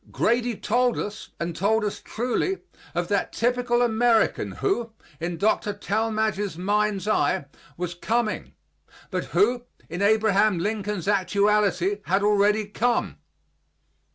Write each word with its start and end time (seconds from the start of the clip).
Grady 0.11 0.55
told 0.57 0.97
us, 0.97 1.29
and 1.39 1.55
told 1.55 1.85
us 1.85 2.01
truly, 2.03 2.57
of 2.95 3.07
that 3.09 3.31
typical 3.31 3.83
American 3.83 4.53
who, 4.53 4.93
in 5.19 5.37
Dr. 5.37 5.73
Talmage's 5.73 6.57
mind's 6.57 7.07
eye, 7.07 7.45
was 7.77 7.93
coming, 7.93 8.55
but 9.11 9.25
who, 9.25 9.65
in 9.89 10.01
Abraham 10.01 10.57
Lincoln's 10.57 11.07
actuality, 11.07 11.99
had 12.05 12.23
already 12.23 12.65
come. 12.65 13.19